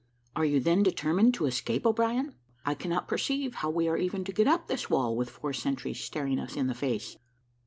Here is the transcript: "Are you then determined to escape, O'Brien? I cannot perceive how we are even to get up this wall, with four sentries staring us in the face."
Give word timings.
"Are 0.35 0.45
you 0.45 0.59
then 0.59 0.81
determined 0.81 1.35
to 1.35 1.45
escape, 1.45 1.85
O'Brien? 1.85 2.33
I 2.65 2.73
cannot 2.73 3.07
perceive 3.07 3.53
how 3.53 3.69
we 3.69 3.87
are 3.87 3.97
even 3.97 4.23
to 4.23 4.33
get 4.33 4.47
up 4.47 4.65
this 4.67 4.89
wall, 4.89 5.15
with 5.15 5.29
four 5.29 5.53
sentries 5.53 5.99
staring 6.03 6.39
us 6.39 6.55
in 6.55 6.65
the 6.65 6.73
face." 6.73 7.17